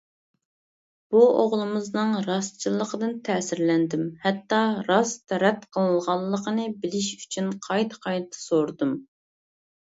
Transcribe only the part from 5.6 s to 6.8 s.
قىلغانلىقىنى